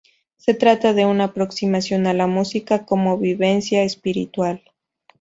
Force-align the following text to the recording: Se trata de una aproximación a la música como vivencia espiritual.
Se 0.35 0.55
trata 0.55 0.93
de 0.93 1.05
una 1.05 1.25
aproximación 1.25 2.07
a 2.07 2.13
la 2.15 2.25
música 2.25 2.87
como 2.87 3.19
vivencia 3.19 3.83
espiritual. 3.83 4.63